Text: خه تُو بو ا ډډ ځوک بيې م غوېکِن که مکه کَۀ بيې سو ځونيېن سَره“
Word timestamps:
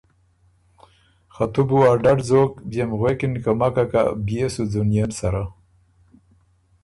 خه 1.33 1.45
تُو 1.53 1.61
بو 1.67 1.77
ا 1.91 1.91
ډډ 2.03 2.19
ځوک 2.29 2.51
بيې 2.69 2.83
م 2.89 2.91
غوېکِن 2.99 3.33
که 3.43 3.51
مکه 3.59 3.85
کَۀ 3.91 4.01
بيې 4.25 4.47
سو 4.53 4.63
ځونيېن 4.71 5.09
سَره“ 5.19 5.43